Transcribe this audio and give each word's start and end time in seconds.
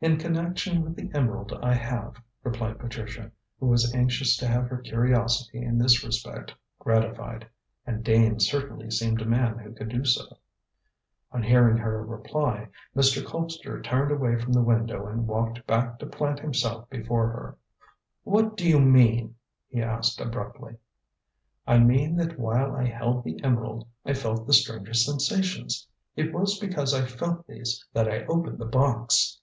"In 0.00 0.18
connection 0.18 0.82
with 0.82 0.96
the 0.96 1.10
emerald 1.16 1.56
I 1.62 1.72
have," 1.74 2.20
replied 2.42 2.78
Patricia, 2.78 3.30
who 3.58 3.66
was 3.68 3.94
anxious 3.94 4.36
to 4.36 4.46
have 4.48 4.66
her 4.66 4.76
curiosity 4.78 5.62
in 5.62 5.78
this 5.78 6.04
respect 6.04 6.52
gratified. 6.78 7.46
And 7.86 8.04
Dane 8.04 8.38
certainly 8.40 8.90
seemed 8.90 9.22
a 9.22 9.26
man 9.26 9.58
who 9.58 9.72
could 9.72 9.88
do 9.88 10.04
so. 10.04 10.24
On 11.32 11.42
hearing 11.42 11.78
her 11.78 12.04
reply, 12.04 12.68
Mr. 12.94 13.24
Colpster 13.24 13.82
turned 13.82 14.10
away 14.10 14.38
from 14.38 14.52
the 14.52 14.60
window 14.62 15.06
and 15.06 15.26
walked 15.26 15.66
back 15.66 15.98
to 16.00 16.06
plant 16.06 16.40
himself 16.40 16.90
before 16.90 17.28
her. 17.28 17.56
"What 18.24 18.58
do 18.58 18.68
you 18.68 18.80
mean?" 18.80 19.36
he 19.68 19.80
asked 19.80 20.20
abruptly. 20.20 20.76
"I 21.66 21.78
mean 21.78 22.16
that 22.16 22.38
while 22.38 22.74
I 22.74 22.84
held 22.86 23.24
the 23.24 23.42
emerald 23.42 23.86
I 24.04 24.12
felt 24.14 24.46
the 24.46 24.52
strangest 24.52 25.06
sensations. 25.06 25.86
It 26.16 26.32
was 26.34 26.58
because 26.58 26.92
I 26.92 27.06
felt 27.06 27.46
these 27.46 27.86
that 27.94 28.08
I 28.08 28.24
opened 28.24 28.58
the 28.58 28.66
box." 28.66 29.40